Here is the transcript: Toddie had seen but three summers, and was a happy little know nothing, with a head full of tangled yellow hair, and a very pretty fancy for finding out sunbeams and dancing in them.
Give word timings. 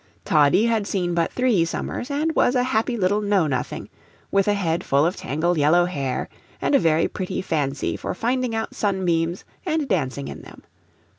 Toddie 0.25 0.65
had 0.65 0.87
seen 0.87 1.13
but 1.13 1.31
three 1.31 1.63
summers, 1.63 2.09
and 2.09 2.33
was 2.35 2.55
a 2.55 2.63
happy 2.63 2.97
little 2.97 3.21
know 3.21 3.45
nothing, 3.45 3.87
with 4.31 4.47
a 4.47 4.55
head 4.55 4.83
full 4.83 5.05
of 5.05 5.15
tangled 5.15 5.59
yellow 5.59 5.85
hair, 5.85 6.27
and 6.59 6.73
a 6.73 6.79
very 6.79 7.07
pretty 7.07 7.39
fancy 7.39 7.95
for 7.95 8.15
finding 8.15 8.55
out 8.55 8.73
sunbeams 8.73 9.45
and 9.63 9.87
dancing 9.87 10.27
in 10.27 10.41
them. 10.41 10.63